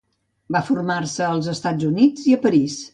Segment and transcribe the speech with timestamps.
[0.55, 2.85] Va formar-se als Estats Units i a París.